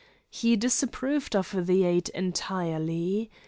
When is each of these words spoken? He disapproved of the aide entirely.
He 0.31 0.55
disapproved 0.55 1.35
of 1.35 1.67
the 1.67 1.83
aide 1.83 2.09
entirely. 2.15 3.29